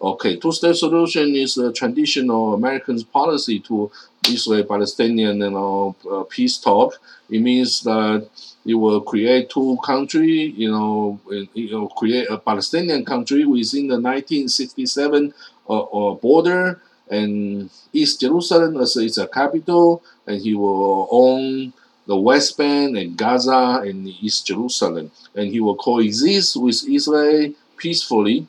Okay, 0.00 0.36
two-state 0.36 0.76
solution 0.76 1.34
is 1.34 1.56
a 1.56 1.72
traditional 1.72 2.52
American 2.52 3.02
policy 3.04 3.60
to 3.60 3.90
Israel-Palestinian 4.28 5.38
you 5.40 5.50
know, 5.50 5.96
uh, 6.10 6.24
peace 6.24 6.58
talk. 6.58 7.00
It 7.30 7.40
means 7.40 7.82
that 7.82 8.28
it 8.66 8.74
will 8.74 9.00
create 9.00 9.48
two 9.48 9.78
country, 9.84 10.52
you 10.56 10.70
know, 10.70 11.18
it 11.30 11.72
will 11.72 11.88
create 11.88 12.28
a 12.28 12.36
Palestinian 12.36 13.04
country 13.04 13.46
within 13.46 13.88
the 13.88 13.94
1967 13.94 15.32
uh, 15.68 15.80
uh, 15.80 16.14
border, 16.14 16.80
and 17.08 17.70
East 17.92 18.20
Jerusalem 18.20 18.76
as 18.78 18.96
its 18.96 19.16
a 19.16 19.26
capital, 19.26 20.02
and 20.26 20.40
he 20.42 20.54
will 20.54 21.08
own 21.10 21.72
the 22.06 22.16
West 22.16 22.58
Bank 22.58 22.96
and 22.96 23.16
Gaza 23.16 23.82
and 23.84 24.08
East 24.08 24.46
Jerusalem, 24.46 25.10
and 25.34 25.50
he 25.50 25.60
will 25.60 25.76
coexist 25.76 26.56
with 26.56 26.84
Israel 26.88 27.52
peacefully. 27.76 28.48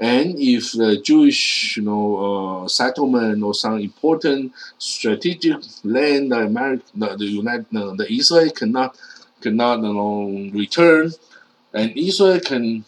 And 0.00 0.38
if 0.38 0.72
the 0.72 0.96
Jewish, 0.96 1.76
you 1.76 1.82
know, 1.82 2.64
uh, 2.64 2.68
settlement 2.68 3.42
or 3.42 3.52
some 3.52 3.78
important 3.78 4.52
strategic 4.78 5.58
land 5.84 6.32
that 6.32 6.44
America, 6.44 6.84
the, 6.96 7.16
the 7.16 7.26
United, 7.26 7.66
uh, 7.76 7.92
the 7.94 8.10
Israel 8.10 8.50
cannot 8.50 8.96
cannot 9.42 9.80
you 9.82 9.92
know, 9.92 10.50
return, 10.58 11.12
and 11.74 11.96
Israel 11.96 12.40
can 12.40 12.84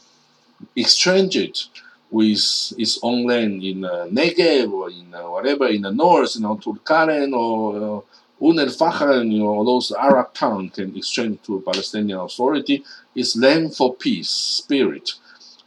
exchange 0.75 1.37
it 1.37 1.67
with 2.11 2.73
its 2.79 2.99
own 3.03 3.27
land 3.27 3.63
in 3.63 3.85
uh, 3.85 4.07
Negev 4.11 4.71
or 4.73 4.91
in 4.91 5.15
uh, 5.15 5.31
whatever 5.31 5.67
in 5.69 5.83
the 5.83 5.93
north, 5.93 6.35
you 6.37 6.43
know, 6.43 6.57
Tulkarem 6.57 7.33
or 7.35 7.99
uh, 7.99 8.01
Un 8.45 8.59
el 8.59 8.67
Fahar, 8.67 9.23
you 9.31 9.39
know, 9.39 9.65
those 9.65 9.93
Arab 9.93 10.35
towns 10.35 10.73
can 10.75 10.97
exchange 10.97 11.39
to 11.45 11.61
Palestinian 11.61 12.19
Authority. 12.19 12.83
It's 13.15 13.37
land 13.37 13.77
for 13.77 13.95
peace, 13.95 14.31
spirit. 14.31 15.13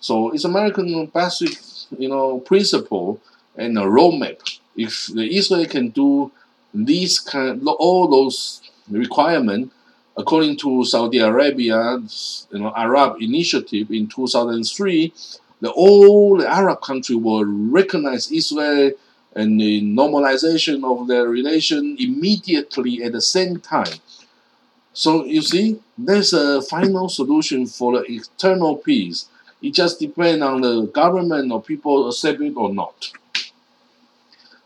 So 0.08 0.30
it's 0.30 0.44
American 0.44 1.08
basic, 1.08 1.58
you 1.98 2.08
know, 2.08 2.38
principle 2.38 3.20
and 3.56 3.76
a 3.76 3.82
roadmap. 3.82 4.38
If 4.78 5.08
the 5.08 5.26
Israel 5.36 5.66
can 5.66 5.90
do 5.90 6.32
these 6.76 7.20
kind, 7.20 7.68
all 7.68 8.08
those 8.08 8.62
requirements, 8.88 9.74
according 10.16 10.58
to 10.58 10.86
Saudi 10.86 11.18
Arabia's, 11.18 12.46
you 12.52 12.60
know, 12.60 12.72
Arab 12.76 13.20
initiative 13.20 13.90
in 13.90 14.06
2003, 14.06 15.12
the 15.62 15.72
all 15.72 16.38
the 16.38 16.48
Arab 16.48 16.82
country 16.82 17.16
will 17.16 17.44
recognize 17.44 18.32
Israel 18.32 18.92
and 19.36 19.60
the 19.60 19.82
normalization 19.82 20.84
of 20.86 21.08
their 21.08 21.28
relation 21.28 21.96
immediately 21.98 23.02
at 23.02 23.14
the 23.14 23.22
same 23.22 23.60
time. 23.60 23.98
So 24.94 25.26
you 25.26 25.42
see, 25.42 25.80
there's 25.98 26.32
a 26.32 26.62
final 26.62 27.10
solution 27.10 27.66
for 27.66 27.94
the 27.98 28.04
eternal 28.06 28.76
peace. 28.78 29.30
It 29.62 29.74
just 29.74 30.00
depends 30.00 30.44
on 30.44 30.62
the 30.62 30.88
government 30.88 31.52
or 31.52 31.62
people 31.62 32.08
accept 32.10 32.42
it 32.42 32.56
or 32.56 32.74
not. 32.74 33.12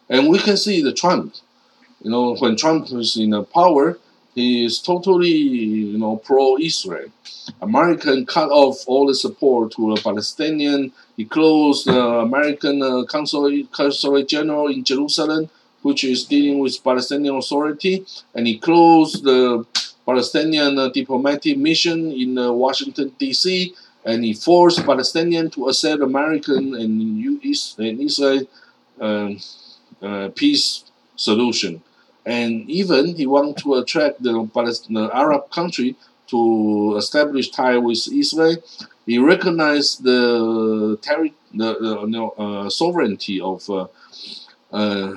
And 0.10 0.28
we 0.28 0.40
can 0.40 0.58
see 0.58 0.82
the 0.82 0.94
Trump. 0.94 1.36
You 2.02 2.12
know, 2.12 2.36
when 2.36 2.56
Trump 2.56 2.92
was 2.92 3.18
in 3.18 3.46
power, 3.46 4.00
he 4.36 4.66
is 4.66 4.80
totally, 4.80 5.28
you 5.28 5.98
know, 5.98 6.18
pro-Israel. 6.18 7.10
American 7.62 8.26
cut 8.26 8.50
off 8.50 8.88
all 8.88 9.08
the 9.08 9.16
support 9.16 9.72
to 9.74 9.96
the 9.96 10.02
Palestinian. 10.02 10.92
He 11.18 11.26
closed 11.26 11.88
the 11.88 12.00
American 12.00 12.82
uh, 12.82 13.04
consulate, 13.04 13.72
consulate 13.72 14.28
general 14.28 14.68
in 14.68 14.84
Jerusalem, 14.84 15.50
which 15.82 16.04
is 16.04 16.26
dealing 16.26 16.60
with 16.60 16.84
Palestinian 16.84 17.36
Authority, 17.36 18.06
and 18.36 18.48
he 18.48 18.58
closed 18.60 19.24
the 19.24 19.66
Palestinian 20.06 20.78
uh, 20.78 20.90
diplomatic 20.90 21.58
mission 21.58 22.12
in 22.12 22.38
uh, 22.38 22.52
Washington 22.52 23.12
D.C. 23.20 23.76
and 24.06 24.24
he 24.24 24.34
forced 24.34 24.80
Palestinians 24.80 25.54
to 25.54 25.68
accept 25.68 26.02
American 26.02 26.76
and, 26.76 27.18
U.S. 27.18 27.76
and 27.78 28.00
Israel 28.00 28.48
um, 29.00 29.40
uh, 30.02 30.30
peace 30.36 30.86
solution 31.16 31.82
and 32.26 32.70
even 32.70 33.16
he 33.16 33.26
wanted 33.26 33.58
to 33.58 33.76
attract 33.76 34.22
the, 34.22 34.34
the 34.90 35.10
Arab 35.14 35.50
country 35.50 35.96
to 36.28 36.96
establish 36.98 37.50
tie 37.50 37.78
with 37.78 38.08
Israel. 38.14 38.58
He 39.06 39.18
recognized 39.18 40.04
the, 40.04 40.98
terri- 41.02 41.34
the, 41.54 41.74
the 41.80 42.24
uh, 42.24 42.70
sovereignty 42.70 43.42
of 43.42 43.68
uh, 43.70 43.88
uh, 44.72 45.14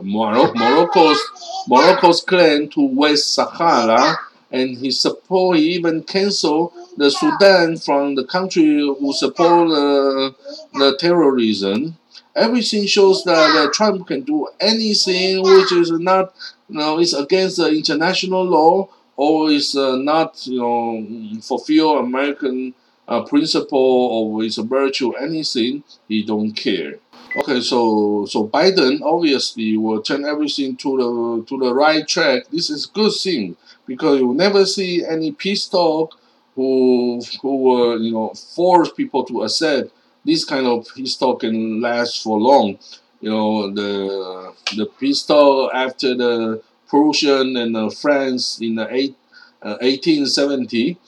Morocco's 0.00 1.20
Morocco's 1.66 2.22
claim 2.22 2.68
to 2.70 2.86
West 2.86 3.34
Sahara, 3.34 4.16
and 4.50 4.78
he 4.78 4.90
support 4.90 5.58
he 5.58 5.74
even 5.74 6.02
canceled 6.04 6.72
the 6.96 7.10
Sudan 7.10 7.76
from 7.76 8.14
the 8.14 8.24
country 8.24 8.80
who 8.80 9.12
support 9.12 9.70
uh, 9.70 10.32
the 10.74 10.96
terrorism 10.98 11.96
everything 12.34 12.86
shows 12.86 13.24
that 13.24 13.56
uh, 13.56 13.70
Trump 13.72 14.06
can 14.06 14.22
do 14.22 14.48
anything 14.60 15.42
which 15.42 15.72
is 15.72 15.90
not, 15.90 16.34
you 16.68 16.78
know, 16.78 16.98
is 16.98 17.14
against 17.14 17.56
the 17.56 17.68
international 17.68 18.44
law 18.44 18.88
or 19.16 19.50
is 19.50 19.76
uh, 19.76 19.96
not, 19.96 20.46
you 20.46 20.58
know, 20.58 21.40
fulfill 21.42 21.98
American 21.98 22.74
uh, 23.08 23.22
principle 23.24 23.78
or 23.78 24.44
is 24.44 24.58
a 24.58 24.62
virtue, 24.62 25.12
anything, 25.12 25.82
he 26.08 26.22
don't 26.22 26.52
care. 26.52 26.94
Okay, 27.36 27.60
so 27.60 28.26
so 28.26 28.48
Biden 28.48 29.02
obviously 29.02 29.76
will 29.76 30.02
turn 30.02 30.24
everything 30.24 30.76
to 30.76 30.96
the 30.96 31.44
to 31.46 31.58
the 31.58 31.72
right 31.72 32.06
track. 32.06 32.48
This 32.50 32.70
is 32.70 32.86
good 32.86 33.12
thing 33.12 33.56
because 33.86 34.20
you 34.20 34.34
never 34.34 34.66
see 34.66 35.04
any 35.04 35.30
peace 35.30 35.68
talk 35.68 36.18
who 36.54 37.20
who 37.42 37.98
you 37.98 38.12
know 38.12 38.28
force 38.34 38.90
people 38.92 39.24
to 39.24 39.42
accept 39.42 39.92
this 40.24 40.44
kind 40.44 40.66
of 40.66 40.86
peace 40.94 41.16
talk 41.16 41.40
can 41.40 41.80
last 41.80 42.22
for 42.22 42.38
long. 42.38 42.78
You 43.20 43.30
know, 43.30 43.70
the 43.70 44.54
the 44.76 44.86
peace 44.86 45.22
talk 45.22 45.72
after 45.74 46.14
the 46.14 46.62
Prussian 46.88 47.56
and 47.56 47.74
the 47.74 47.90
France 47.90 48.60
in 48.60 48.74
the 48.76 48.92
eight, 48.92 49.16
uh, 49.62 49.78
1870, 49.80 50.98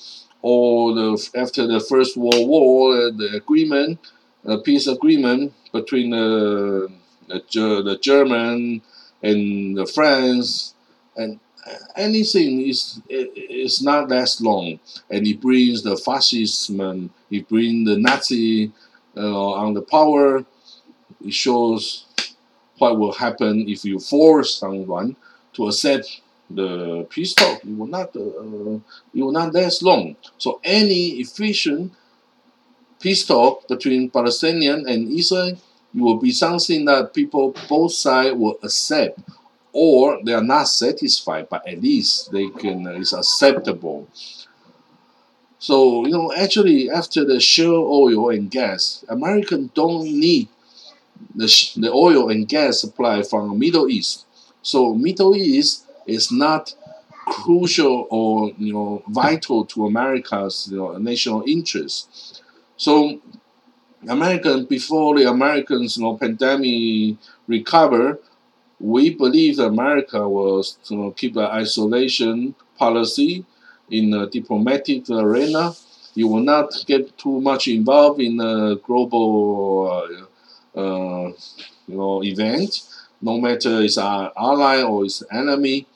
or 0.42 0.94
the 0.94 1.30
after 1.34 1.66
the 1.66 1.80
First 1.80 2.16
World 2.16 2.48
War, 2.48 2.94
uh, 2.94 3.10
the 3.10 3.36
agreement, 3.36 3.98
uh, 4.46 4.58
peace 4.58 4.86
agreement 4.86 5.52
between 5.72 6.10
the 6.10 6.90
the, 7.28 7.82
the 7.82 7.98
German 8.00 8.82
and 9.22 9.76
the 9.76 9.86
France 9.86 10.74
and 11.16 11.38
anything 11.96 12.62
is 12.68 13.00
is 13.08 13.82
not 13.82 14.08
that 14.08 14.36
long, 14.40 14.78
and 15.10 15.26
it 15.26 15.40
brings 15.40 15.82
the 15.82 15.96
fascism, 15.96 17.10
it 17.30 17.48
brings 17.48 17.88
the 17.88 17.96
Nazi 17.96 18.72
uh, 19.16 19.52
on 19.52 19.74
the 19.74 19.82
power. 19.82 20.44
It 21.24 21.34
shows 21.34 22.06
what 22.78 22.98
will 22.98 23.12
happen 23.12 23.68
if 23.68 23.84
you 23.84 23.98
force 24.00 24.56
someone 24.56 25.16
to 25.54 25.68
accept 25.68 26.20
the 26.50 27.06
peace 27.10 27.34
talk. 27.34 27.64
It 27.64 27.76
will 27.76 27.86
not. 27.86 28.16
Uh, 28.16 28.80
it 29.14 29.22
will 29.22 29.32
not 29.32 29.54
last 29.54 29.82
long. 29.82 30.16
So 30.38 30.60
any 30.64 31.20
efficient 31.20 31.92
peace 33.00 33.24
talk 33.26 33.66
between 33.68 34.10
Palestinian 34.10 34.86
and 34.88 35.10
Israel 35.10 35.56
it 35.94 36.00
will 36.00 36.16
be 36.16 36.30
something 36.30 36.84
that 36.86 37.12
people 37.12 37.54
both 37.68 37.92
sides 37.92 38.34
will 38.34 38.58
accept 38.62 39.18
or 39.72 40.20
they 40.24 40.32
are 40.32 40.44
not 40.44 40.64
satisfied 40.64 41.48
but 41.48 41.66
at 41.66 41.80
least 41.80 42.30
they 42.32 42.48
can 42.48 42.86
it's 42.86 43.12
acceptable 43.12 44.06
so, 45.62 46.04
you 46.04 46.10
know, 46.10 46.32
actually, 46.36 46.90
after 46.90 47.24
the 47.24 47.38
shale 47.38 47.86
oil 47.88 48.30
and 48.30 48.50
gas, 48.50 49.04
Americans 49.08 49.70
don't 49.74 50.06
need 50.06 50.48
the, 51.36 51.46
the 51.76 51.88
oil 51.88 52.30
and 52.30 52.48
gas 52.48 52.80
supply 52.80 53.22
from 53.22 53.48
the 53.48 53.54
Middle 53.54 53.88
East. 53.88 54.26
So, 54.62 54.92
Middle 54.92 55.36
East 55.36 55.86
is 56.04 56.32
not 56.32 56.74
crucial 57.12 58.08
or, 58.10 58.50
you 58.58 58.72
know, 58.72 59.04
vital 59.06 59.64
to 59.66 59.86
America's 59.86 60.68
you 60.68 60.78
know, 60.78 60.98
national 60.98 61.44
interest. 61.46 62.42
So, 62.76 63.20
American, 64.08 64.64
before 64.64 65.16
the 65.16 65.30
Americans, 65.30 65.96
you 65.96 66.02
know, 66.02 66.16
pandemic 66.16 67.18
recover, 67.46 68.18
we 68.82 69.14
believe 69.14 69.56
that 69.56 69.66
America 69.66 70.18
know, 70.96 71.10
keep 71.12 71.36
an 71.36 71.44
isolation 71.44 72.54
policy 72.76 73.44
in 73.90 74.10
the 74.10 74.26
diplomatic 74.26 75.08
arena 75.10 75.72
you 76.14 76.28
will 76.28 76.42
not 76.42 76.72
get 76.86 77.16
too 77.16 77.40
much 77.40 77.68
involved 77.68 78.20
in 78.20 78.36
the 78.36 78.80
global, 78.84 80.26
uh, 80.76 80.78
uh, 80.78 81.32
you 81.86 81.96
know, 81.96 82.22
event, 82.22 82.82
no 83.20 83.40
matter 83.40 83.80
it's 83.80 83.98
our 83.98 84.32
ally 84.36 84.82
or 84.82 85.04
it's 85.04 85.22
enemy. 85.30 85.86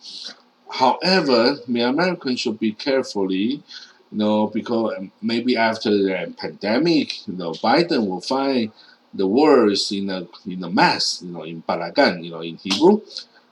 However, 0.71 1.57
the 1.69 1.81
Americans 1.83 2.41
should 2.41 2.59
be 2.59 2.73
carefully, 2.73 3.63
you 4.11 4.19
know, 4.19 4.47
because 4.47 4.95
maybe 5.21 5.57
after 5.57 5.91
the 5.91 6.35
pandemic, 6.37 7.27
you 7.27 7.35
know, 7.35 7.53
Biden 7.53 8.09
will 8.09 8.21
find 8.21 8.73
the 9.15 9.27
words 9.27 9.93
in 9.93 10.11
a 10.11 10.27
in 10.47 10.63
a 10.65 10.71
mass, 10.71 11.23
you 11.23 11.33
know, 11.33 11.43
in 11.43 11.63
Balagan, 11.63 12.25
you 12.25 12.31
know, 12.31 12.41
in 12.41 12.57
Hebrew, 12.57 13.01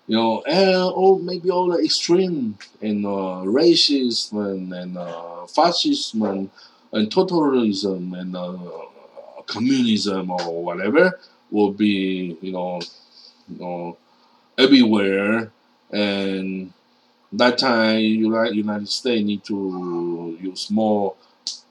you 0.06 0.16
know, 0.16 0.42
and 0.42 0.92
or 0.94 1.18
maybe 1.18 1.50
all 1.50 1.68
the 1.68 1.82
extreme 1.82 2.58
and 2.82 3.06
uh, 3.06 3.42
racism 3.44 4.52
and, 4.52 4.72
and 4.72 4.98
uh, 4.98 5.46
fascism 5.46 6.22
and, 6.22 6.50
and 6.92 7.10
totalism 7.10 8.18
and 8.18 8.36
uh, 8.36 8.56
communism 9.46 10.30
or 10.30 10.62
whatever 10.62 11.18
will 11.50 11.72
be, 11.72 12.36
you 12.40 12.52
know, 12.52 12.80
you 13.48 13.58
know, 13.58 13.96
everywhere. 14.58 15.50
And 15.92 16.72
that 17.32 17.58
time 17.58 18.00
United 18.00 18.56
United 18.56 18.88
States 18.88 19.24
need 19.24 19.44
to 19.44 20.38
use 20.40 20.70
more 20.70 21.14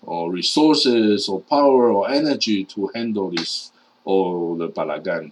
or 0.01 0.31
resources 0.31 1.29
or 1.29 1.41
power 1.41 1.91
or 1.91 2.09
energy 2.09 2.65
to 2.65 2.89
handle 2.93 3.31
this 3.31 3.71
or 4.05 4.57
the 4.57 4.69
balagan 4.69 5.31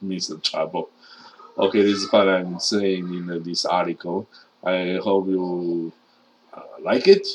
means 0.00 0.28
the 0.32 0.38
trouble. 0.38 0.90
Okay, 1.58 1.82
this 1.82 2.02
is 2.02 2.12
what 2.12 2.28
I'm 2.28 2.58
saying 2.60 3.12
in 3.12 3.42
this 3.42 3.64
article. 3.64 4.26
I 4.64 4.98
hope 5.02 5.26
you 5.28 5.92
uh, 6.54 6.62
like 6.80 7.08
it 7.08 7.26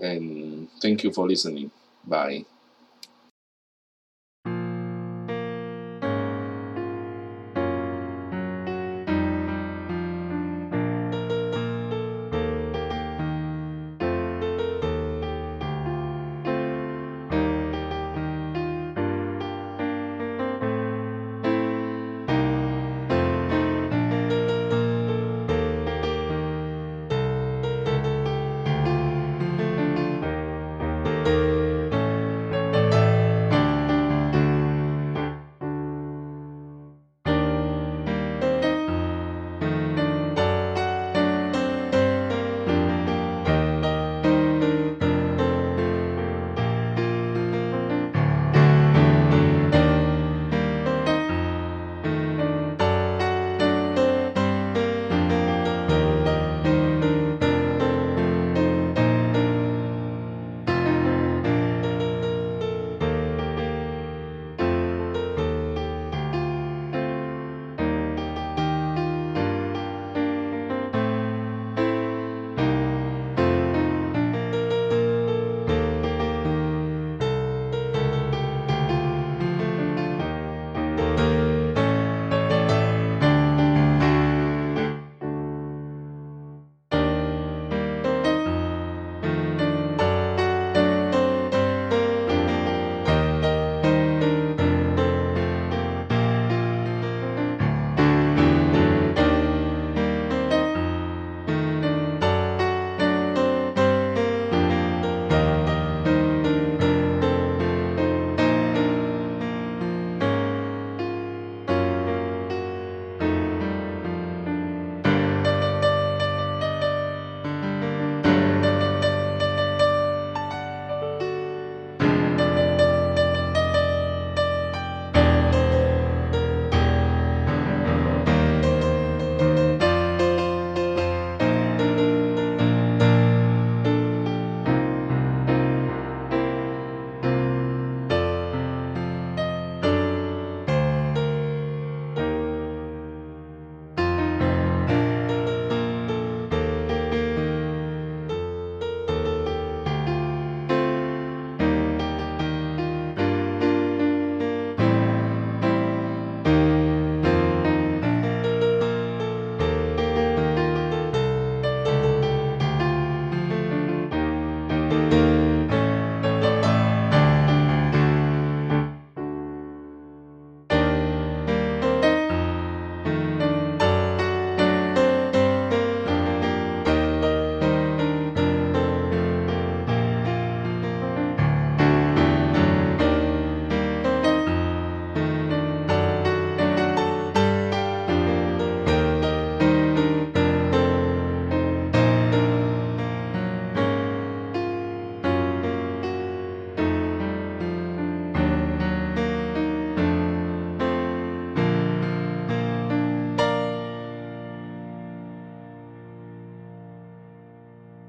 and 0.00 0.68
thank 0.80 1.04
you 1.04 1.12
for 1.12 1.26
listening. 1.28 1.70
Bye. 2.06 2.44